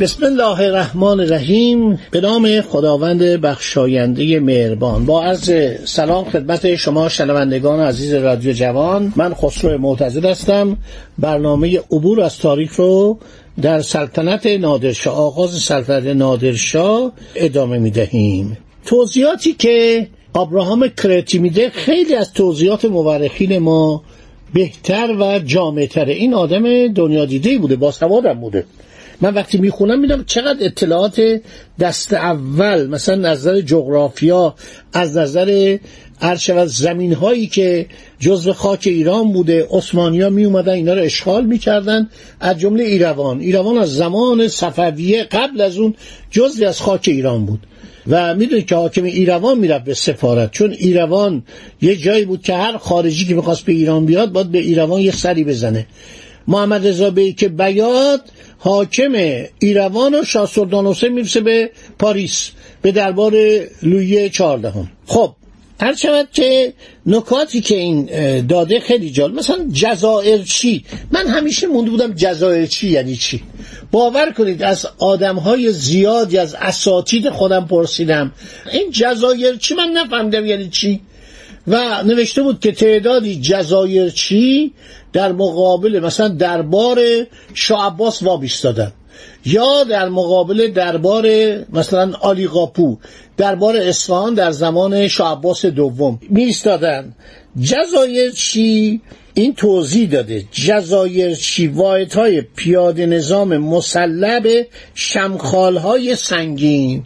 بسم 0.00 0.26
الله 0.26 0.60
الرحمن 0.60 1.20
الرحیم. 1.20 1.98
به 2.10 2.20
نام 2.20 2.60
خداوند 2.60 3.22
بخشاینده 3.22 4.40
مهربان. 4.40 5.06
با 5.06 5.24
عرض 5.24 5.52
سلام 5.84 6.24
خدمت 6.24 6.74
شما 6.74 7.08
شنوندگان 7.08 7.80
عزیز 7.80 8.14
رادیو 8.14 8.52
جوان. 8.52 9.12
من 9.16 9.34
خسرو 9.34 9.78
معتزد 9.78 10.24
هستم. 10.24 10.76
برنامه 11.18 11.78
عبور 11.78 12.20
از 12.20 12.38
تاریخ 12.38 12.76
رو 12.76 13.18
در 13.62 13.80
سلطنت 13.80 14.46
نادرشاه 14.46 15.14
آغاز 15.14 15.50
سلطنت 15.50 16.06
نادرشاه 16.06 17.12
ادامه 17.34 17.78
می 17.78 17.90
دهیم 17.90 18.58
توضیحاتی 18.84 19.52
که 19.52 20.08
ابراهام 20.34 20.88
کرتی 20.88 21.38
میده 21.38 21.70
خیلی 21.70 22.14
از 22.14 22.32
توضیحات 22.32 22.84
مورخین 22.84 23.58
ما 23.58 24.02
بهتر 24.54 25.16
و 25.20 25.38
جامعتره 25.38 26.12
این 26.12 26.34
آدم 26.34 26.92
دنیا 26.92 27.24
دیده 27.24 27.58
بوده 27.58 27.76
با 27.76 27.90
سوادم 27.90 28.40
بوده. 28.40 28.64
من 29.20 29.34
وقتی 29.34 29.58
می‌خونم 29.58 30.00
میدم 30.00 30.24
چقدر 30.26 30.66
اطلاعات 30.66 31.40
دست 31.80 32.12
اول 32.12 32.86
مثلا 32.86 33.14
نظر 33.14 33.60
جغرافیا 33.60 34.54
از 34.92 35.16
نظر 35.16 35.78
و 36.48 36.66
زمین 36.66 37.12
هایی 37.12 37.46
که 37.46 37.86
جزو 38.18 38.52
خاک 38.52 38.82
ایران 38.84 39.32
بوده 39.32 39.66
عثمانیا 39.70 40.30
می 40.30 40.44
اومدن 40.44 40.72
اینا 40.72 40.94
رو 40.94 41.02
اشغال 41.02 41.44
می‌کردن 41.44 42.08
از 42.40 42.58
جمله 42.58 42.84
ایروان. 42.84 43.40
ایروان 43.40 43.78
از 43.78 43.96
زمان 43.96 44.48
صفویه 44.48 45.24
قبل 45.24 45.60
از 45.60 45.78
اون 45.78 45.94
جزوی 46.30 46.64
از 46.64 46.80
خاک 46.80 47.04
ایران 47.08 47.46
بود. 47.46 47.60
و 48.08 48.34
می‌دونید 48.34 48.66
که 48.66 48.74
حاکم 48.74 49.04
ایروان 49.04 49.58
می‌رفت 49.58 49.84
به 49.84 49.94
سفارت. 49.94 50.50
چون 50.50 50.70
ایروان 50.78 51.42
یه 51.82 51.96
جایی 51.96 52.24
بود 52.24 52.42
که 52.42 52.54
هر 52.54 52.76
خارجی 52.76 53.24
که 53.24 53.34
می‌خواست 53.34 53.64
به 53.64 53.72
ایران 53.72 54.06
بیاد 54.06 54.32
باید 54.32 54.50
به 54.50 54.58
ایروان 54.58 55.00
یه 55.00 55.12
سری 55.12 55.44
بزنه. 55.44 55.86
محمد 56.48 56.86
رضا 56.86 57.10
که 57.10 57.48
بیاد 57.48 58.20
حاکم 58.62 59.12
ایروان 59.58 60.14
و 60.14 60.24
شاه 60.24 60.50
می‌رسه 61.08 61.40
به 61.40 61.70
پاریس 61.98 62.50
به 62.82 62.92
دربار 62.92 63.32
لویی 63.82 64.30
چهاردهم. 64.30 64.90
خب 65.06 65.34
هر 65.80 65.94
شود 65.94 66.28
که 66.32 66.72
نکاتی 67.06 67.60
که 67.60 67.76
این 67.76 68.06
داده 68.46 68.80
خیلی 68.80 69.10
جالب. 69.10 69.34
مثلا 69.34 69.68
جزایر 69.72 70.42
چی؟ 70.42 70.84
من 71.10 71.26
همیشه 71.26 71.66
مونده 71.66 71.90
بودم 71.90 72.12
جزایر 72.12 72.66
چی 72.66 72.88
یعنی 72.90 73.16
چی؟ 73.16 73.42
باور 73.90 74.30
کنید 74.30 74.62
از 74.62 74.86
آدم 74.98 75.36
های 75.36 75.72
زیادی 75.72 76.38
از 76.38 76.54
اساتید 76.54 77.30
خودم 77.30 77.66
پرسیدم. 77.66 78.32
این 78.72 78.90
جزایر 78.90 79.56
چی؟ 79.56 79.74
من 79.74 79.88
نفهمیدم 79.88 80.46
یعنی 80.46 80.68
چی. 80.68 81.00
و 81.66 82.02
نوشته 82.02 82.42
بود 82.42 82.60
که 82.60 82.72
تعدادی 82.72 83.40
جزایر 83.40 84.10
چی 84.10 84.72
در 85.12 85.32
مقابل 85.32 86.00
مثلا 86.00 86.28
دربار 86.28 87.00
شاه 87.54 87.86
عباس 87.86 88.22
وابیستادن 88.22 88.92
یا 89.44 89.84
در 89.84 90.08
مقابل 90.08 90.70
دربار 90.70 91.26
مثلا 91.72 92.12
آلی 92.20 92.46
قاپو 92.46 92.98
دربار 93.36 93.76
اصفهان 93.76 94.34
در 94.34 94.50
زمان 94.50 95.08
شاه 95.08 95.32
عباس 95.32 95.66
دوم 95.66 96.20
میستادن 96.30 97.14
جزایر 97.58 98.30
چی؟ 98.30 99.00
این 99.34 99.54
توضیح 99.54 100.10
داده. 100.10 100.44
جزایر 100.52 101.34
چی؟ 101.34 101.66
واحد 101.66 102.12
های 102.12 102.40
پیاده 102.40 103.06
نظام 103.06 103.56
مسلب 103.56 104.66
شمخال 104.94 105.76
های 105.76 106.16
سنگین. 106.16 107.04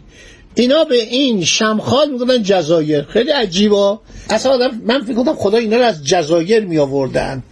اینا 0.55 0.83
به 0.83 1.01
این 1.01 1.43
شمخال 1.43 2.11
می‌گفتن 2.11 2.43
جزایر. 2.43 3.01
خیلی 3.01 3.31
عجیبا 3.31 4.01
اصلا 4.29 4.51
آدم 4.51 4.81
من 4.85 5.01
فکر 5.01 5.13
کنم 5.13 5.33
خدا 5.35 5.57
اینا 5.57 5.77
رو 5.77 5.83
از 5.83 6.03
جزایر 6.05 6.65
می 6.65 6.77
آوردن 6.77 7.43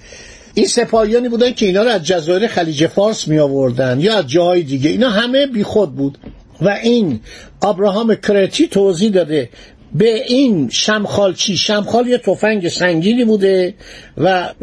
این 0.53 0.67
سپاهیانی 0.67 1.29
بودن 1.29 1.51
که 1.51 1.65
اینا 1.65 1.83
رو 1.83 1.89
از 1.89 2.03
جزایر 2.03 2.47
خلیج 2.47 2.87
فارس 2.87 3.27
می 3.27 3.39
آوردن 3.39 3.99
یا 3.99 4.17
از 4.17 4.27
جاهای 4.27 4.63
دیگه. 4.63 4.89
اینا 4.89 5.09
همه 5.09 5.47
بیخود 5.47 5.95
بود. 5.95 6.17
و 6.61 6.69
این 6.69 7.19
ابراهام 7.61 8.15
کرتی 8.15 8.67
توضیح 8.67 9.11
داده 9.11 9.49
به 9.93 10.23
این 10.27 10.69
شمخال 10.69 11.33
چی؟ 11.33 11.57
شمخال 11.57 12.07
یه 12.07 12.17
تفنگ 12.17 12.69
سنگینی 12.69 13.25
بوده 13.25 13.73
و 14.17 14.53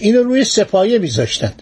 اینو 0.00 0.22
روی 0.22 0.44
سپایه 0.44 0.98
میذاشتن. 0.98 1.52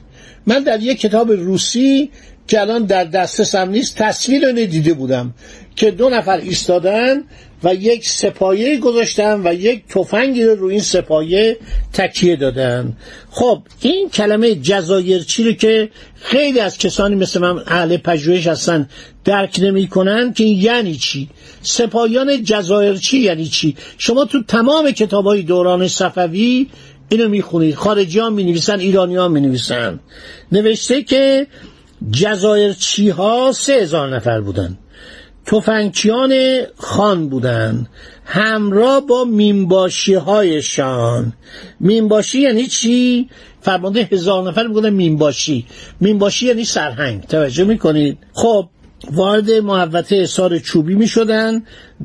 من 0.47 0.62
در 0.62 0.81
یک 0.81 1.00
کتاب 1.00 1.31
روسی 1.31 2.10
که 2.49 2.61
الان 2.61 2.85
در 2.85 3.05
دسترسم 3.05 3.71
نیست 3.71 3.97
تصویر 3.97 4.47
رو 4.47 4.53
دیده 4.53 4.95
بودم 4.95 5.35
که 5.77 5.91
دو 5.91 6.09
نفر 6.09 6.37
ایستادن 6.37 7.25
و 7.65 7.75
یک 7.75 8.09
سپایه 8.09 8.79
گذاشتن 8.79 9.41
و 9.45 9.55
یک 9.55 9.87
تفنگی 9.89 10.45
رو 10.45 10.55
روی 10.55 10.73
این 10.73 10.83
سپایه 10.83 11.57
تکیه 11.93 12.37
دادن. 12.37 12.97
خب 13.31 13.63
این 13.81 14.11
کلمه 14.11 14.55
جزایرچی 14.55 15.45
رو 15.45 15.53
که 15.53 15.91
خیلی 16.15 16.61
از 16.61 16.79
کسانی 16.79 17.15
مثل 17.15 17.41
من 17.41 17.63
اهل 17.67 17.97
پژوهش 17.97 18.47
هستن 18.47 18.89
درک 19.25 19.61
نمی 19.63 19.87
کنن 19.87 20.33
که 20.33 20.45
یعنی 20.45 20.97
چی؟ 20.97 21.29
سپاهیان 21.63 22.45
جزایرچی 22.45 23.19
یعنی 23.19 23.47
چی؟ 23.47 23.77
شما 23.99 24.25
تو 24.25 24.43
تمام 24.43 24.91
کتاب 24.91 25.25
های 25.25 25.43
دوران 25.43 25.89
صفوی 25.89 26.67
اینو 27.09 27.29
می‌خونید. 27.29 27.75
خارجی 27.75 28.19
ها 28.19 28.31
می 28.31 28.45
نویسن 28.45 28.81
ایرانی 28.81 29.17
ها 29.17 29.29
می 29.29 29.41
نویسن 29.41 30.01
نوشته 30.53 31.03
که 31.03 31.47
جزایرچی 32.11 33.09
ها 33.09 33.53
سه 33.55 33.73
هزار 33.73 34.17
نفر 34.17 34.41
بودن. 34.41 34.79
تفنگچیان 35.47 36.63
خان 36.77 37.29
بودند 37.29 37.89
همراه 38.25 39.01
با 39.01 39.25
مینباشی 39.25 40.15
هایشان 40.15 41.33
مینباشی 41.81 42.41
یعنی 42.41 42.67
چی؟ 42.67 43.29
فرمانده 43.61 44.09
هزار 44.13 44.49
نفر 44.49 44.67
میگن 44.67 44.91
مینباشی. 44.91 45.67
مینباشی 46.01 46.47
یعنی 46.47 46.65
سرهنگ. 46.65 47.23
توجه 47.23 47.65
می‌کنید؟ 47.65 48.19
خب 48.33 48.69
وارد 49.13 49.51
محوطه 49.51 50.17
اصار 50.17 50.59
چوبی 50.59 50.95
می 50.95 51.11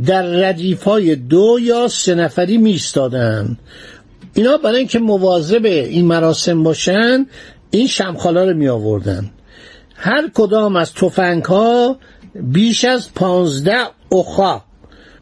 در 0.06 0.22
ردیف 0.22 0.84
های 0.84 1.16
دو 1.16 1.58
یا 1.62 1.88
سه 1.88 2.16
نفری 2.16 2.58
می 2.58 2.72
ایستادن 2.72 3.58
اینا 4.34 4.58
برای 4.58 4.78
اینکه 4.78 5.00
مواظب 5.00 5.66
این 5.66 6.06
مراسم 6.06 6.64
باشن 6.64 7.25
این 7.72 7.88
شمخالا 7.88 8.44
رو 8.44 8.58
می 8.58 8.68
آوردن 8.68 9.31
هر 10.03 10.30
کدام 10.34 10.75
از 10.75 10.94
تفنگ 10.94 11.46
ها 11.46 11.97
بیش 12.36 12.86
از 12.86 13.14
پانزده 13.14 13.78
اخا. 14.12 14.62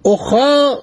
اخا 0.06 0.76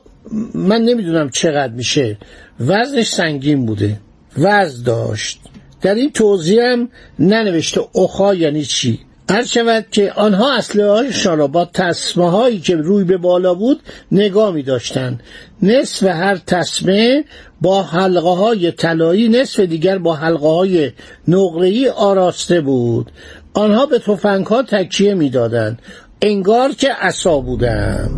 من 0.55 0.83
نمی‌دونم 0.83 1.31
چقدر 1.31 1.73
میشه. 1.73 2.19
وزنش 2.61 3.09
سنگین 3.09 3.67
بوده. 3.67 4.01
وزن 4.39 4.83
داشت. 4.85 5.41
در 5.81 5.95
این 5.95 6.13
توضیح 6.13 6.63
هم 6.63 6.89
ننوشته 7.19 7.81
اخا 7.95 8.35
یعنی 8.35 8.65
چی. 8.65 9.01
هر 9.31 9.45
شود 9.45 9.87
که 9.91 10.13
آنها 10.13 10.57
اصله 10.57 10.91
هایشان 10.91 11.39
را 11.39 11.47
با 11.47 11.65
تسمه 11.65 12.31
هایی 12.31 12.61
که 12.61 12.77
روی 12.77 13.05
به 13.05 13.17
بالا 13.17 13.55
بود 13.55 13.81
نگاه 14.13 14.53
می 14.53 14.63
داشتن 14.63 15.19
نصف 15.63 16.03
هر 16.03 16.37
تسمه 16.37 17.25
با 17.61 17.83
حلقه 17.83 18.29
های 18.29 18.73
طلایی 18.73 19.29
نصف 19.29 19.61
دیگر 19.61 19.99
با 19.99 20.15
حلقه 20.15 20.49
های 20.49 20.93
نقره‌ای 21.29 21.89
آراسته 21.89 22.61
بود. 22.61 23.11
آنها 23.59 23.87
به 23.87 23.99
تفنگ 23.99 24.47
ها 24.47 24.63
تکیه 24.63 25.15
می‌دادند. 25.15 25.83
انگار 26.23 26.73
که 26.73 26.93
عصا 26.93 27.41
بودن 27.41 28.09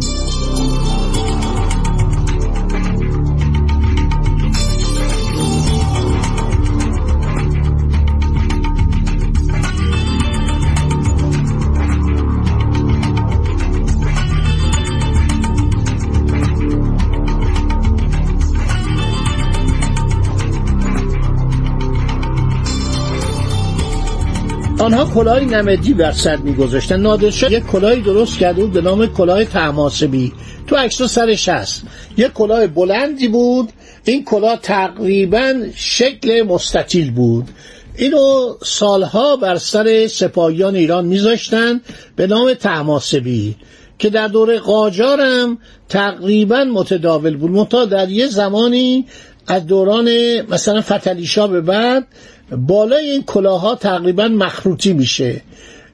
آنها 24.91 25.15
کلاهی 25.15 25.47
نمدی 25.47 25.95
بر 25.95 26.13
سر 26.13 26.37
میگذاشتن. 26.37 27.01
نادرشاه 27.01 27.53
یک 27.53 27.67
کلاهی 27.67 28.01
درست 28.01 28.39
کرده 28.39 28.63
بود 28.63 28.73
به 28.73 28.81
نام 28.81 29.07
کلاه 29.07 29.45
تماسبی. 29.45 30.33
تو 30.67 30.77
عکس 30.77 31.03
سرش 31.03 31.49
هست 31.49 31.83
یک 32.17 32.33
کلاه 32.33 32.67
بلندی 32.67 33.29
بود 33.29 33.69
این 34.05 34.25
کلاه 34.25 34.57
تقریبا 34.57 35.55
شکل 35.75 36.43
مستطیل 36.43 37.11
بود. 37.11 37.49
اینو 37.97 38.55
سالها 38.65 39.37
بر 39.37 39.57
سر 39.57 40.07
سپاهیان 40.07 40.77
ایران 40.77 41.07
میذاشتن 41.07 41.81
به 42.17 42.27
نام 42.27 42.55
تماسبی 42.55 43.57
که 43.99 44.11
در 44.11 44.29
دوره 44.29 44.59
قاجارم 44.59 45.59
تقریبا 45.89 46.65
متداول 46.65 47.37
بود. 47.37 47.51
متا 47.51 47.85
در 47.85 48.09
یه 48.09 48.27
زمانی 48.27 49.07
از 49.47 49.67
دوران 49.67 50.09
مثلا 50.41 50.81
فتلیشا 50.81 51.47
به 51.47 51.61
بعد 51.61 52.07
بالای 52.57 53.11
این 53.11 53.23
کلاها 53.23 53.75
تقریبا 53.75 54.29
مخروطی 54.29 54.93
میشه. 54.93 55.43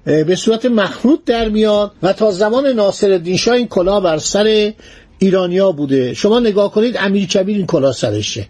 به 0.04 0.36
صورت 0.36 0.66
مخروط 0.66 1.20
در 1.26 1.48
میاد 1.48 1.92
و 2.02 2.12
تا 2.12 2.30
زمان 2.30 2.66
ناصر 2.66 3.34
شاه 3.38 3.54
این 3.54 3.68
کلاه 3.68 4.02
بر 4.02 4.18
سر 4.18 4.72
ایرانیا 5.18 5.72
بوده. 5.72 6.14
شما 6.14 6.40
نگاه 6.40 6.72
کنید 6.72 6.96
امیر 6.98 7.26
کبیر 7.26 7.56
این 7.56 7.66
کلاه 7.66 7.92
سرشه. 7.92 8.46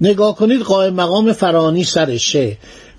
نگاه 0.00 0.36
کنید 0.36 0.60
قائم 0.60 0.94
مقام 0.94 1.32
فرانی 1.32 1.84
سرشه. 1.84 2.56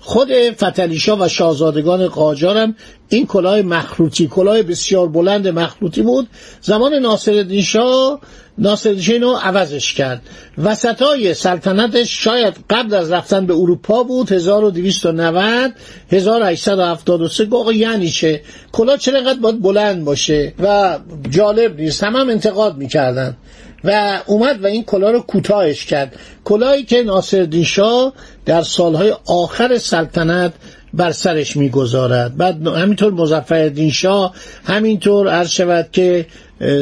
خود 0.08 0.32
فتلیشا 0.50 1.16
و 1.16 1.28
شاهزادگان 1.28 2.08
قاجارم 2.08 2.74
این 3.08 3.26
کلاه 3.26 3.62
مخروطی 3.62 4.26
کلاه 4.26 4.62
بسیار 4.62 5.08
بلند 5.08 5.48
مخروطی 5.48 6.02
بود. 6.02 6.28
زمان 6.60 6.94
ناصرالدین 6.94 7.62
شاه 7.62 8.20
شاه 8.58 9.12
اینو 9.12 9.32
عوضش 9.32 9.94
کرد. 9.94 10.22
وسطای 10.58 11.34
سلطنتش 11.34 12.24
شاید 12.24 12.54
قبل 12.70 12.94
از 12.94 13.12
رفتن 13.12 13.46
به 13.46 13.54
اروپا 13.54 14.02
بود 14.02 14.32
1290 14.32 15.72
1873 16.12 17.44
گوه 17.44 17.76
یعنی 17.76 18.10
چه؟ 18.10 18.42
کلاه 18.72 18.96
چرا 18.96 19.34
باید 19.40 19.62
بلند 19.62 20.04
باشه؟ 20.04 20.52
و 20.62 20.98
جالب 21.30 21.80
نیست. 21.80 22.04
هم, 22.04 22.16
هم 22.16 22.28
انتقاد 22.28 22.76
می‌کردن. 22.76 23.36
و 23.84 24.20
اومد 24.26 24.64
و 24.64 24.66
این 24.66 24.84
کلاه 24.84 25.12
رو 25.12 25.20
کوتاهش 25.20 25.84
کرد. 25.84 26.16
کلاهی 26.44 26.84
که 26.84 27.02
ناصرالدین 27.02 27.64
شاه 27.64 28.12
در 28.46 28.62
سالهای 28.62 29.14
آخر 29.26 29.78
سلطنت 29.78 30.52
بر 30.94 31.12
سرش 31.12 31.56
می‌گذارد. 31.56 32.36
بعد 32.36 32.66
همینطور 32.66 33.12
مظفرالدین 33.12 33.90
شاه 33.90 34.34
همینطور 34.64 35.28
عرض 35.28 35.50
شود 35.50 35.88
که 35.92 36.26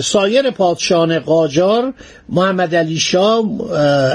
سایر 0.03 0.51
پادشاهان 0.51 1.19
قاجار 1.19 1.95
محمد 2.29 2.75
علی 2.75 2.99
شاه 2.99 3.45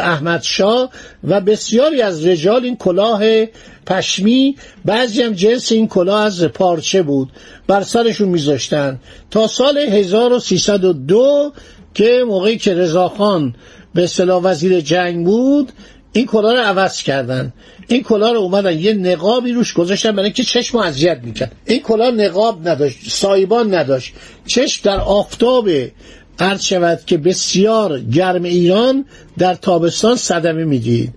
احمد 0.04 0.42
شاه 0.44 0.90
و 1.24 1.42
بسیاری 1.42 2.02
از 2.02 2.26
رجال 2.26 2.64
این 2.64 2.78
کلاه 2.78 3.46
پشمی 3.86 4.56
بعضی 4.86 5.22
هم 5.22 5.34
جنس 5.34 5.72
این 5.72 5.88
کلاه 5.88 6.24
از 6.24 6.44
پارچه 6.44 7.02
بود 7.02 7.30
بر 7.68 7.82
سرشون 7.82 8.30
میذاشتن. 8.30 9.00
تا 9.32 9.48
سال 9.48 9.78
1302 9.78 11.52
که 11.94 12.24
موقعی 12.28 12.58
که 12.58 12.74
رضاخان 12.74 13.56
به 13.94 14.04
اصطلاح 14.04 14.44
وزیر 14.44 14.82
جنگ 14.82 15.26
بود 15.26 15.72
این 16.14 16.26
کلاه 16.26 16.54
رو 16.54 16.60
عوض 16.60 17.04
کردن. 17.04 17.54
این 17.88 18.04
کلاه 18.04 18.34
رو 18.34 18.40
اومدن 18.40 18.80
یه 18.80 18.94
نقابی 18.94 19.52
روش 19.52 19.74
گذاشتن 19.74 20.16
برای 20.16 20.32
که 20.32 20.44
چشم 20.44 20.78
اذیت 20.78 21.20
می‌کرد. 21.24 21.52
این 21.66 21.80
کلاه 21.80 22.12
نقاب 22.12 22.68
نداشت 22.68 23.10
سایبان 23.10 23.76
نداشت. 23.76 24.14
چشم 24.48 24.82
در 24.84 25.00
آفتاب 25.00 25.70
عرض 26.40 26.64
شود 26.64 27.00
که 27.06 27.18
بسیار 27.18 28.00
گرم 28.00 28.44
ایران 28.44 29.06
در 29.38 29.54
تابستان 29.54 30.16
صدمه 30.16 30.64
می‌دید 30.64 31.14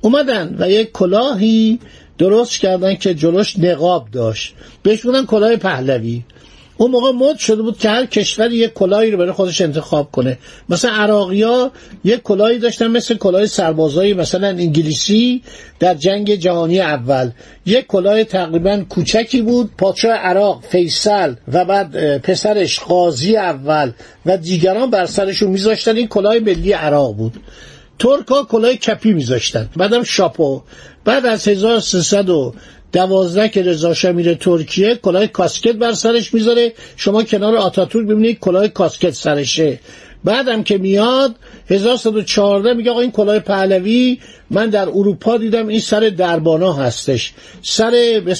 اومدن 0.00 0.56
و 0.58 0.70
یک 0.70 0.92
کلاهی 0.92 1.78
درست 2.18 2.60
کردن 2.60 2.94
که 2.94 3.14
جلوش 3.14 3.58
نقاب 3.58 4.08
داشت. 4.12 4.54
بهش 4.82 5.02
بودن 5.02 5.26
کلاه 5.26 5.56
پهلوی. 5.56 6.22
اون 6.78 6.90
موقع 6.90 7.10
مد 7.10 7.38
شده 7.38 7.62
بود 7.62 7.78
که 7.78 7.88
هر 7.88 8.06
کشوری 8.06 8.56
یک 8.56 8.72
کلاهی 8.72 9.10
رو 9.10 9.18
برای 9.18 9.32
خودش 9.32 9.60
انتخاب 9.60 10.10
کنه. 10.10 10.38
مثلا 10.68 10.90
عراقیا 10.90 11.72
یک 12.04 12.22
کلاهی 12.22 12.58
داشتن 12.58 12.86
مثل 12.86 13.14
کلاه 13.14 13.46
سربازای 13.46 14.14
مثلا 14.14 14.48
انگلیسی 14.48 15.42
در 15.78 15.94
جنگ 15.94 16.34
جهانی 16.34 16.80
اول. 16.80 17.30
یک 17.66 17.86
کلاه 17.86 18.24
تقریبا 18.24 18.84
کوچکی 18.88 19.42
بود 19.42 19.70
پادشاه 19.78 20.12
عراق 20.12 20.62
فیصل 20.68 21.34
و 21.52 21.64
بعد 21.64 22.18
پسرش 22.18 22.80
قاضی 22.80 23.36
اول 23.36 23.90
و 24.26 24.36
دیگران 24.36 24.90
بر 24.90 25.06
سرشون 25.06 25.50
میذاشتن. 25.50 25.96
این 25.96 26.08
کلاه 26.08 26.38
ملی 26.38 26.72
عراق 26.72 27.14
بود. 27.16 27.32
ترکا 27.98 28.44
کلاه 28.44 28.74
کپی 28.74 29.12
میذاشتن. 29.12 29.68
بعدم 29.76 30.02
شاپو. 30.02 30.62
بعد 31.04 31.26
از 31.26 31.48
1300 31.48 32.30
دوازده 32.92 33.48
که 33.48 33.62
رضا 33.62 34.12
میره 34.12 34.34
ترکیه 34.34 34.94
کلاه 34.94 35.26
کاسکت 35.26 35.76
بر 35.76 35.92
سرش 35.92 36.34
می‌ذاره. 36.34 36.72
شما 36.96 37.22
کنار 37.22 37.56
آتاتورک 37.56 38.06
ببینید 38.06 38.38
کلاه 38.38 38.68
کاسکت 38.68 39.10
سرشه. 39.10 39.78
بعدم 40.24 40.62
که 40.62 40.78
میاد 40.78 41.34
1114 41.70 42.74
میگه 42.74 42.90
آقا 42.90 43.00
این 43.00 43.10
کلاه 43.10 43.38
پهلوی 43.38 44.18
من 44.50 44.70
در 44.70 44.88
اروپا 44.88 45.36
دیدم 45.36 45.66
این 45.66 45.80
سر 45.80 46.00
دربانا 46.00 46.72
هستش. 46.72 47.32
سر 47.62 48.20
به 48.24 48.34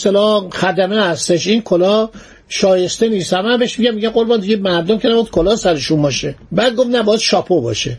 خدمه 0.53 1.03
هستش. 1.03 1.47
این 1.47 1.63
کلاه 1.63 2.11
شایسته 2.49 3.09
نیست. 3.09 3.33
همه 3.33 3.59
بهش 3.59 3.79
میگم 3.79 3.95
میگه 3.95 4.09
قربان 4.09 4.41
دیگه 4.41 4.57
مردم 4.57 4.99
که 4.99 5.09
کلاه 5.33 5.57
سرشون 5.57 6.03
باشه. 6.03 6.35
بعد 6.53 6.75
گفت 6.75 6.91
نباید 6.91 7.21
شاپو 7.21 7.61
باشه. 7.61 7.99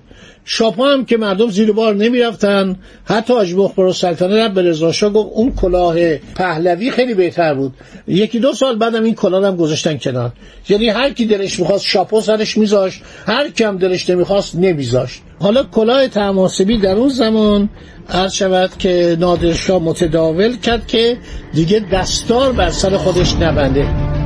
شاپو 0.50 0.86
هم 0.86 1.06
که 1.06 1.18
مردم 1.18 1.50
زیر 1.50 1.72
بار 1.72 1.96
نمی‌رفتن. 1.96 2.76
حتی 3.06 3.34
حاج 3.34 3.54
مخبر 3.54 3.92
سلطنه 3.92 4.46
رب 4.46 4.54
به 4.54 4.62
رضا 4.62 5.10
گفت 5.10 5.32
اون 5.34 5.52
کلاه 5.52 6.16
پهلوی 6.16 6.92
خیلی 6.92 7.14
بهتر 7.14 7.54
بود. 7.54 7.74
یکی 8.08 8.40
دو 8.40 8.54
سال 8.54 8.78
بعدم 8.78 9.04
این 9.04 9.16
کلاه 9.16 9.46
هم 9.46 9.56
گذاشتن 9.56 9.98
کنار. 9.98 10.32
یعنی 10.70 10.90
هر 10.90 11.10
کی 11.10 11.26
دلش 11.26 11.60
می‌خواست 11.60 11.86
شاپو 11.86 12.22
سرش 12.22 12.58
میذاشت. 12.58 13.02
هر 13.26 13.50
کی 13.50 13.64
هم 13.64 13.78
دلش 13.78 14.10
نمی‌خواست 14.10 14.56
نمیذاشت. 14.56 15.22
حالا 15.40 15.64
کلاه 15.64 16.08
تماسبی 16.08 16.78
در 16.78 16.96
اون 16.96 17.10
زمان 17.10 17.70
عرض 18.10 18.34
شود 18.34 18.70
که 18.80 19.18
نادرشاه 19.20 19.84
متداول 19.84 20.58
کرد 20.58 20.88
که 20.88 21.18
دیگه 21.54 21.86
دستار 21.92 22.52
بر 22.52 22.70
سر 22.70 22.98
خودش 22.98 23.34
نبنده. 23.34 24.17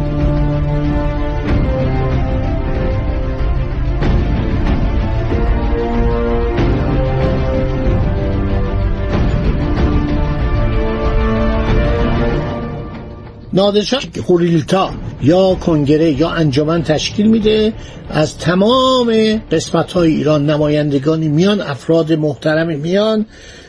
نادرشاه 13.54 14.02
خوریلتا 14.26 14.94
یا 15.22 15.56
کنگره 15.56 16.12
یا 16.12 16.30
انجمن 16.30 16.84
تشکیل 16.84 17.28
میده. 17.28 17.74
از 18.10 18.38
تمام 18.38 19.38
قسمت 19.52 19.92
های 19.92 20.12
ایران 20.12 20.50
نمایندگانی 20.50 21.28
میان 21.28 21.62
افراد 21.62 22.14
محترم 22.14 22.68
میان. 22.80 23.26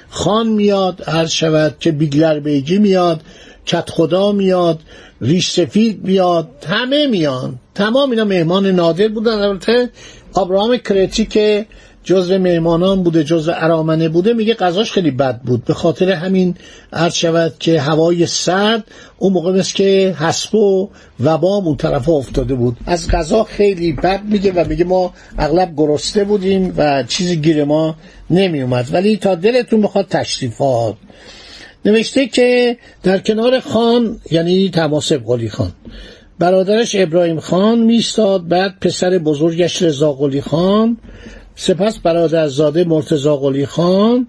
خان 0.09 0.49
میاد 0.49 1.03
هر 1.07 1.27
شود 1.27 1.77
که 1.81 1.93
بیگلر 1.93 2.41
بیگی 2.41 2.79
میاد 2.79 3.21
کت 3.67 3.91
خدا 3.91 4.33
میاد 4.33 4.81
ریش 5.21 5.51
سفید 5.51 6.05
میاد 6.05 6.49
همه 6.69 7.07
میان. 7.07 7.59
تمام 7.75 8.11
اینا 8.11 8.25
مهمان 8.25 8.67
نادر 8.67 9.09
بودن. 9.09 9.39
البته 9.39 9.91
ابراهام 10.37 10.77
کرتی 10.77 11.27
که 11.27 11.67
جزو 12.05 12.39
مهمانان 12.39 13.03
بوده 13.03 13.25
جزو 13.25 13.53
ارامنه 13.55 14.09
بوده 14.09 14.33
میگه 14.33 14.55
غذاش 14.55 14.93
خیلی 14.93 15.11
بد 15.11 15.41
بود. 15.41 15.65
به 15.65 15.75
خاطر 15.75 16.11
همین 16.11 16.55
عرض 16.93 17.15
شود 17.15 17.55
که 17.59 17.81
هوای 17.81 18.27
سرد 18.27 18.85
اون 19.19 19.33
موقع 19.33 19.53
مثل 19.53 19.75
که 19.75 20.17
حسب 20.19 20.55
و 20.55 20.91
وبام 21.21 21.67
اون 21.67 21.77
طرف 21.77 22.09
افتاده 22.09 22.55
بود. 22.55 22.77
از 22.87 23.09
غذا 23.09 23.45
خیلی 23.45 23.93
بد 23.93 24.25
میگه 24.25 24.53
و 24.53 24.69
میگه 24.69 24.85
ما 24.85 25.15
اغلب 25.39 25.73
گرسته 25.77 26.25
بودیم 26.25 26.75
و 26.77 27.03
چیزی 27.03 27.37
گیر 27.37 27.65
ما 27.65 27.97
نمیومد 28.31 28.89
ولی 28.93 29.17
تا 29.17 29.35
دلتون 29.35 29.81
بخواد 29.81 30.09
تشریفات. 30.09 30.95
نوشته 31.85 32.27
که 32.27 32.77
در 33.03 33.19
کنار 33.19 33.61
خان 33.61 34.21
یعنی 34.31 34.71
تماسب 34.71 35.25
قلی 35.27 35.49
خان 35.49 35.73
برادرش 36.39 36.95
ابراهیم 36.95 37.41
خان 37.41 37.79
میستاد 37.79 38.49
بعد 38.49 38.75
پسر 38.81 39.19
بزرگش 39.19 39.83
رضا 39.83 40.13
قلی 40.13 40.41
خان 40.41 40.97
سپس 41.57 41.99
برادرزاده 41.99 42.85
مرتزا 42.85 43.37
قلی 43.37 43.67
خان 43.67 44.27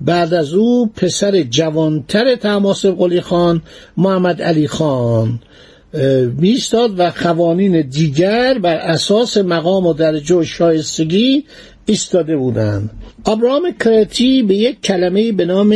بعد 0.00 0.34
از 0.34 0.54
او 0.54 0.86
پسر 0.86 1.42
جوانتر 1.42 2.34
تماس 2.34 2.86
قلی 2.86 3.20
خان 3.20 3.62
محمد 3.96 4.42
علی 4.42 4.68
خان 4.68 5.40
میستاد 6.38 7.00
و 7.00 7.10
قوانین 7.10 7.80
دیگر 7.80 8.58
بر 8.58 8.76
اساس 8.76 9.36
مقام 9.36 9.86
و 9.86 9.92
درجه 9.92 10.34
و 10.34 10.44
شایستگی 10.44 11.44
ایستاده 11.86 12.36
بودند. 12.36 12.90
ابراهام 13.26 13.72
کرتی 13.84 14.42
به 14.42 14.54
یک 14.54 14.80
کلمه 14.80 15.32
به 15.32 15.44
نام 15.44 15.74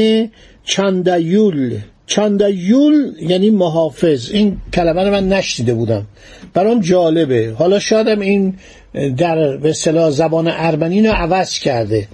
چندایول 0.64 1.78
چندایول 2.08 3.12
یعنی 3.20 3.50
محافظ. 3.50 4.30
این 4.32 4.56
کلمه 4.74 5.02
رو 5.02 5.10
من 5.10 5.28
نشیده 5.28 5.74
بودم. 5.74 6.06
برام 6.54 6.80
جالبه. 6.80 7.54
حالا 7.58 7.78
شادم 7.78 8.20
این 8.20 8.54
در 9.16 9.56
به 9.56 9.72
زبان 10.10 10.48
ارمنی 10.50 11.02
رو 11.02 11.12
عوض 11.12 11.58
کرده. 11.58 12.08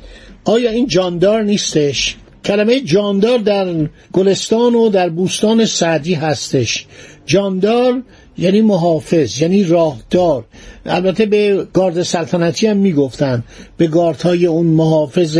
آیا 0.44 0.70
این 0.70 0.86
جاندار 0.86 1.42
نیستش؟ 1.42 2.16
کلمه 2.44 2.80
جاندار 2.80 3.38
در 3.38 3.88
گلستان 4.12 4.74
و 4.74 4.88
در 4.88 5.08
بوستان 5.08 5.64
سعدی 5.64 6.14
هستش. 6.14 6.86
جاندار 7.26 8.02
یعنی 8.38 8.60
محافظ 8.60 9.42
یعنی 9.42 9.64
راهدار. 9.64 10.44
البته 10.86 11.26
به 11.26 11.66
گارد 11.72 12.02
سلطنتی 12.02 12.66
هم 12.66 12.76
می‌گفتن. 12.76 13.44
به 13.76 13.86
گاردهای 13.86 14.46
اون 14.46 14.66
محافظ 14.66 15.38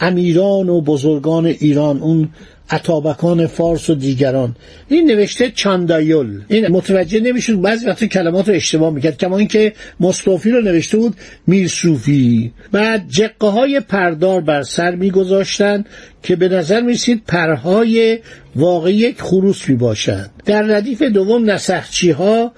امیران 0.00 0.68
و 0.68 0.80
بزرگان 0.80 1.46
ایران 1.46 2.00
اون 2.00 2.28
اتابکان 2.72 3.46
فارس 3.46 3.90
و 3.90 3.94
دیگران. 3.94 4.56
این 4.88 5.06
نوشته 5.06 5.50
چاندایول 5.50 6.40
این 6.48 6.68
متوجه 6.68 7.20
نمی‌شد 7.20 7.60
بعضی 7.60 7.86
وقت 7.86 8.04
کلمات 8.04 8.48
رو 8.48 8.54
اشتباه 8.54 8.92
می‌کرد 8.92 9.18
کما 9.18 9.38
اینکه 9.38 9.72
مصطفی 10.00 10.50
رو 10.50 10.60
نوشته 10.60 10.96
بود 10.96 11.14
میرصوفی. 11.46 12.52
بعد 12.72 13.08
جقه 13.08 13.46
های 13.46 13.80
پردار 13.80 14.40
بر 14.40 14.62
سر 14.62 14.94
میگذاشتن 14.94 15.84
که 16.22 16.36
به 16.36 16.48
نظر 16.48 16.80
میسید 16.80 17.22
پرهای 17.26 18.18
واقعی 18.56 18.94
یک 18.94 19.20
خروس 19.20 19.68
می 19.68 19.76
باشند 19.76 20.30
در 20.44 20.62
ردیف 20.62 21.02
دوم 21.02 21.50
نسخچی 21.50 22.10
ها 22.10 22.52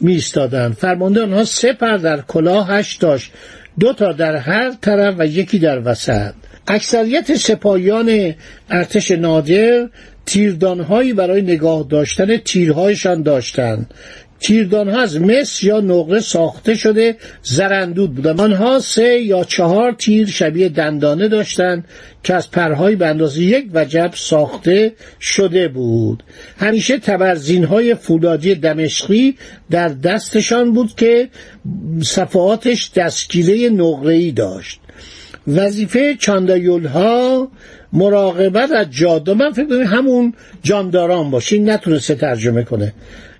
میستادند 0.00 0.74
فرمانده 0.74 1.22
آنها 1.22 1.44
سه 1.44 1.72
پر 1.72 1.96
در 1.96 2.20
کلاهش 2.20 2.96
داشت. 2.96 3.32
دو 3.80 3.92
تا 3.92 4.12
در 4.12 4.36
هر 4.36 4.72
طرف 4.80 5.14
و 5.18 5.26
یکی 5.26 5.58
در 5.58 5.82
وسط. 5.84 6.32
اکثریت 6.68 7.36
سپاهیان 7.36 8.34
ارتش 8.70 9.10
نادر 9.10 9.88
تیردانهایی 10.26 11.12
برای 11.12 11.42
نگاه 11.42 11.86
داشتن 11.90 12.36
تیرهایشان 12.36 13.22
داشتند. 13.22 13.94
تیردانها 14.40 15.00
از 15.00 15.20
مس 15.20 15.62
یا 15.62 15.80
نقره 15.80 16.20
ساخته 16.20 16.74
شده 16.74 17.16
زرندود 17.42 18.14
بودند. 18.14 18.40
آنها 18.40 18.78
سه 18.78 19.20
یا 19.20 19.44
چهار 19.44 19.92
تیر 19.92 20.26
شبیه 20.26 20.68
دندانه 20.68 21.28
داشتند 21.28 21.84
که 22.22 22.34
از 22.34 22.50
پرهای 22.50 22.96
به 22.96 23.06
اندازه 23.06 23.42
یک 23.42 23.66
وجب 23.74 24.10
ساخته 24.14 24.92
شده 25.20 25.68
بود. 25.68 26.22
همیشه 26.58 26.98
تبرزین 26.98 27.64
های 27.64 27.94
فولادی 27.94 28.54
دمشقی 28.54 29.36
در 29.70 29.88
دستشان 29.88 30.72
بود 30.72 30.94
که 30.94 31.28
صفحاتش 32.02 32.90
دستگیره 32.96 33.68
نقره‌ای 33.68 34.32
داشت. 34.32 34.80
وظیفه 35.48 36.14
چاندایول 36.14 36.86
ها 36.86 37.48
مراقبت 37.92 38.72
از 38.72 38.86
جاده. 38.90 39.34
من 39.34 39.52
فکر 39.52 39.66
کنم 39.66 39.86
همون 39.86 40.34
جانداران 40.62 41.30
باشه. 41.30 41.56
این 41.56 41.70
نتونسته 41.70 42.14
ترجمه 42.14 42.62
کنه. 42.62 42.92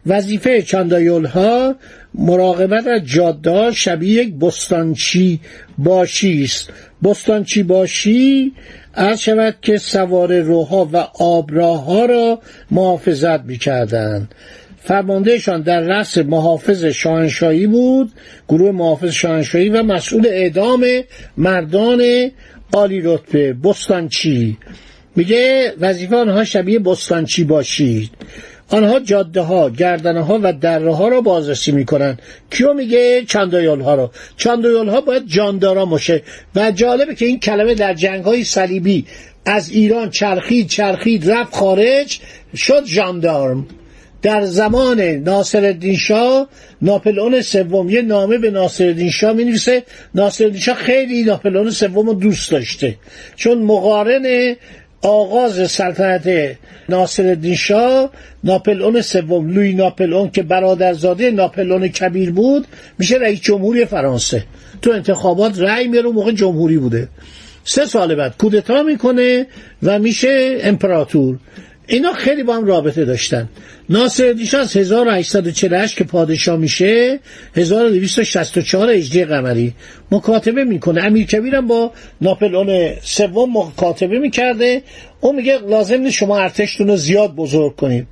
وظیفه 0.06 0.62
چاندایول 0.62 1.24
ها 1.24 1.74
مراقبت 2.14 2.86
از 2.86 3.04
جاده 3.04 3.72
شبیه 3.72 4.22
یک 4.22 4.34
بستانچی 4.34 5.40
باشی 5.78 6.44
است. 6.44 6.70
بستانچی 7.04 7.62
باشی 7.62 8.52
از 8.94 9.22
شود 9.22 9.56
که 9.62 9.78
سوار 9.78 10.40
روها 10.40 10.88
و 10.92 10.96
آبراها 11.18 12.04
را 12.04 12.40
محافظت 12.70 13.44
می‌کردند. 13.44 14.34
فرماندهشان 14.88 15.62
در 15.62 15.80
رأس 15.80 16.18
محافظ 16.18 16.85
شاهنشاهی 16.85 17.66
بود 17.66 18.12
گروه 18.49 18.71
محافظ 18.71 19.11
شاهنشاهی 19.11 19.68
و 19.68 19.83
مسئول 19.83 20.26
اعدام 20.26 20.87
مردان 21.37 22.30
عالی 22.73 23.00
رتبه 23.00 23.52
بستانچی. 23.52 24.59
میگه 25.16 25.73
وظیفه 25.80 26.16
آنها 26.16 26.45
شبیه 26.45 26.78
بستانچی 26.78 27.45
باشید. 27.45 28.11
آنها 28.68 29.00
جاده 29.00 29.40
ها 29.40 29.71
گردنه 29.71 30.25
ها 30.25 30.40
و 30.42 30.52
دره 30.52 30.95
ها 30.95 31.09
را 31.09 31.21
بازرسی 31.21 31.73
می‌کنن 31.73 32.18
کیو 32.50 32.73
میگه؟ 32.73 33.25
چندایال 33.28 33.80
ها 33.80 33.95
رو 33.95 34.11
چندایال 34.37 34.88
ها 34.88 35.00
باید 35.00 35.26
جانداران 35.26 35.90
باشه 35.90 36.23
و 36.54 36.71
جالبه 36.71 37.14
که 37.14 37.26
این 37.26 37.40
کلمه 37.40 37.75
در 37.75 37.95
جنگ 37.95 38.25
های 38.25 38.45
صلیبی 38.45 39.07
از 39.45 39.71
ایران 39.71 40.11
چرخید 40.11 40.68
چرخید 40.68 41.30
رفت 41.30 41.54
خارج 41.54 42.21
شد 42.54 42.85
جاندارم 42.85 43.66
در 44.22 44.44
زمان 44.44 45.00
ناصرالدین 45.00 45.96
شاه 45.96 46.48
ناپلئون 46.82 47.40
سوم 47.40 47.90
یه 47.90 48.02
نامه 48.02 48.38
به 48.38 48.50
ناصرالدین 48.50 49.10
شاه 49.10 49.32
می 49.32 49.44
نویسه 49.44 49.82
ناصرالدین 50.14 50.60
شاه 50.60 50.75
خیلی 50.75 51.22
ناپلئون 51.22 51.70
سوم 51.70 52.06
رو 52.06 52.14
دوست 52.14 52.50
داشته. 52.50 52.96
چون 53.37 53.62
مقارن 53.62 54.56
آغاز 55.02 55.70
سلطنت 55.70 56.56
ناصرالدین 56.88 57.54
شاه 57.54 58.10
ناپلئون 58.44 59.00
سوم 59.00 59.50
لوی 59.50 59.72
ناپلئون 59.72 60.30
که 60.30 60.42
برادرزاده 60.42 61.30
ناپلئون 61.30 61.88
کبیر 61.88 62.30
بود 62.30 62.66
میشه 62.98 63.16
رئیس 63.16 63.40
جمهوری 63.40 63.84
فرانسه. 63.84 64.44
تو 64.82 64.90
انتخابات 64.90 65.58
رأی 65.58 65.88
میاره 65.88 66.08
موقع 66.08 66.32
جمهوری 66.32 66.78
بوده. 66.78 67.08
سه 67.64 67.87
سال 67.87 68.14
بعد 68.14 68.37
کودتا 68.38 68.82
می‌کنه 68.82 69.46
و 69.82 69.98
میشه 69.98 70.58
امپراتور. 70.60 71.38
اینا 71.90 72.12
خیلی 72.12 72.42
با 72.42 72.57
هم 72.57 72.66
رابطه 72.66 73.04
داشتن. 73.04 73.49
ناصر 73.88 74.45
شاه 74.45 74.61
از 74.61 74.76
1848 74.76 75.97
که 75.97 76.04
پادشاه 76.04 76.57
میشه 76.57 77.21
1264 77.57 78.90
هجری 78.90 79.25
قمری. 79.25 79.73
مکاتبه 80.11 80.64
می‌کنه. 80.64 81.02
امیر 81.02 81.26
کبیرم 81.26 81.66
با 81.66 81.92
ناپلئون 82.21 82.92
سوم 83.02 83.59
مکاتبه 83.59 84.18
می‌کرده. 84.18 84.83
اون 85.21 85.37
میگه 85.37 85.59
لازم 85.59 86.00
نیست 86.00 86.16
شما 86.16 86.38
ارتشتون 86.38 86.88
رو 86.88 86.97
زیاد 86.97 87.35
بزرگ 87.35 87.76
کنید. 87.76 88.07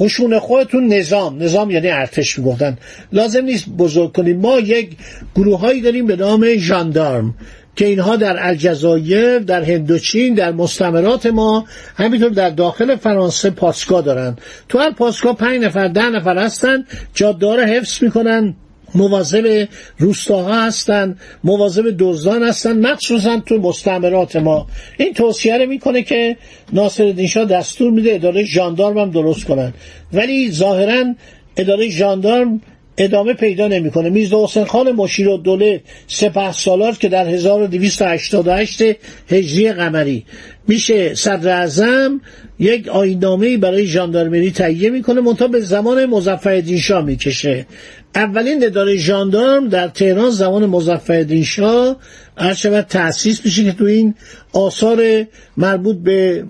خشون 0.00 0.38
خودتون 0.38 0.92
نظام. 0.92 1.42
نظام 1.42 1.70
یعنی 1.70 1.88
ارتش 1.88 2.38
می‌گفتن. 2.38 2.78
لازم 3.12 3.44
نیست 3.44 3.68
بزرگ 3.68 4.12
کنید. 4.12 4.36
ما 4.36 4.58
یک 4.58 4.90
گروههایی 5.36 5.80
داریم 5.80 6.06
به 6.06 6.16
نام 6.16 6.56
ژاندارم. 6.56 7.34
که 7.76 7.86
اینها 7.86 8.16
در 8.16 8.46
الجزایر 8.46 9.38
در 9.38 9.62
هندوچین 9.62 10.34
در 10.34 10.52
مستمرات 10.52 11.26
ما 11.26 11.64
همینطور 11.96 12.30
در 12.30 12.50
داخل 12.50 12.96
فرانسه 12.96 13.50
پاسگاه 13.50 14.02
دارن 14.02 14.36
تو 14.68 14.78
هر 14.78 14.90
پاسگاه 14.90 15.36
پنج 15.36 15.62
نفر 15.62 15.88
ده 15.88 16.08
نفر 16.08 16.38
هستن 16.38 16.84
جادار 17.14 17.64
حفظ 17.64 18.02
می‌کنن. 18.02 18.54
مواظب 18.94 19.68
روستاها 19.98 20.62
هستن 20.62 21.16
مواظب 21.44 21.94
دزدان 21.98 22.42
هستن 22.42 22.86
مخصوصا 22.92 23.40
تو 23.46 23.58
مستعمرات 23.58 24.36
ما. 24.36 24.66
این 24.98 25.12
توصیه 25.12 25.58
رو 25.58 25.66
می‌کنه 25.66 26.02
که 26.02 26.36
ناصر 26.72 27.26
شاه 27.26 27.44
دستور 27.44 27.90
میده 27.90 28.14
اداره 28.14 28.44
ژاندارم 28.44 28.98
هم 28.98 29.10
درست 29.10 29.44
کنن. 29.44 29.72
ولی 30.12 30.50
ظاهرا 30.52 31.14
اداره 31.56 31.88
ژاندارم 31.88 32.60
ادامه 33.04 33.34
پیدا 33.34 33.68
نمی‌کنه. 33.68 34.10
میرزا 34.10 34.44
حسین 34.44 34.64
خان 34.64 34.92
مشیر 34.92 35.28
و 35.28 35.36
دوله 35.36 35.80
سپه 36.06 36.52
سالار 36.52 36.92
که 36.92 37.08
در 37.08 37.28
1288 37.28 38.82
هجری 39.30 39.72
قمری 39.72 40.24
میشه 40.68 41.14
صدر 41.14 41.48
اعظم 41.48 42.20
یک 42.58 42.88
آینامه 42.88 43.56
برای 43.56 43.86
ژاندارمری 43.86 44.50
تهیه 44.50 44.90
می‌کنه 44.90 45.20
منتها 45.20 45.48
به 45.48 45.60
زمان 45.60 46.06
مظفرالدین 46.06 46.78
شاه 46.78 47.04
می‌کشه. 47.04 47.66
اولین 48.14 48.64
اداره 48.64 48.96
ژاندارم 48.96 49.68
در 49.68 49.88
تهران 49.88 50.30
زمان 50.30 50.66
مظفرالدین 50.66 51.44
شاه 51.44 51.96
عرض 52.38 52.56
شود 52.56 52.86
تأسیس 52.88 53.44
میشه 53.44 53.64
که 53.64 53.72
تو 53.72 53.84
این 53.84 54.14
آثار 54.52 55.26
مربوط 55.56 55.96
به 55.96 56.44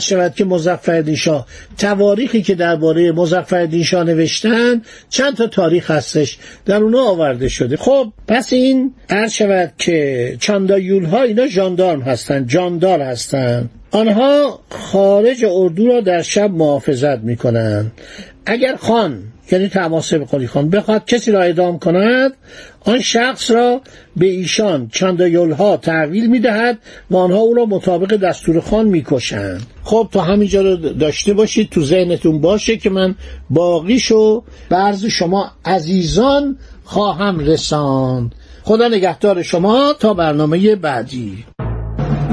شود 0.00 0.34
که 0.34 0.44
مظفرالدین 0.44 1.16
شاه. 1.16 1.46
تواریخی 1.78 2.42
که 2.42 2.54
درباره 2.54 3.12
مظفرالدین 3.12 3.82
شاه 3.82 4.04
نوشتن 4.04 4.82
چند 5.08 5.36
تا 5.36 5.46
تاریخ 5.46 5.90
هستش 5.90 6.38
در 6.64 6.76
اونا 6.76 7.02
آورده 7.02 7.48
شده. 7.48 7.76
خب 7.76 8.12
پس 8.28 8.52
این 8.52 8.94
عرض 9.10 9.32
شود 9.32 9.72
که 9.78 10.36
چاندایول 10.40 11.04
ها 11.04 11.22
اینا 11.22 11.46
ژاندارم 11.46 12.00
هستن 12.00 12.46
جاندار 12.46 13.00
هستن. 13.00 13.51
آنها 13.90 14.60
خارج 14.70 15.44
اردو 15.50 15.86
را 15.86 16.00
در 16.00 16.22
شب 16.22 16.50
محافظت 16.50 17.18
می‌کنند. 17.18 17.92
اگر 18.46 18.76
خان 18.76 19.22
یعنی 19.52 19.68
تماسب 19.68 20.24
قلی 20.24 20.46
خان 20.46 20.70
بخواد 20.70 21.04
کسی 21.04 21.32
را 21.32 21.42
اعدام 21.42 21.78
کند 21.78 22.32
آن 22.80 23.00
شخص 23.00 23.50
را 23.50 23.80
به 24.16 24.26
ایشان 24.26 24.90
ها 25.58 25.76
تحویل 25.76 26.26
می‌دهد 26.30 26.78
و 27.10 27.16
آنها 27.16 27.38
او 27.38 27.54
را 27.54 27.66
مطابق 27.66 28.16
دستور 28.16 28.60
خان 28.60 28.86
می‌کشند. 28.86 29.62
خب 29.84 30.08
تا 30.12 30.20
همینجا 30.20 30.62
رو 30.62 30.76
داشته 30.76 31.34
باشید 31.34 31.70
تو 31.70 31.84
ذهنتون 31.84 32.40
باشه 32.40 32.76
که 32.76 32.90
من 32.90 33.14
باقیشو 33.50 34.44
برز 34.68 35.06
شما 35.06 35.50
عزیزان 35.64 36.58
خواهم 36.84 37.38
رساند. 37.38 38.34
خدا 38.62 38.88
نگهدار 38.88 39.42
شما 39.42 39.92
تا 40.00 40.14
برنامه 40.14 40.76
بعدی. 40.76 41.44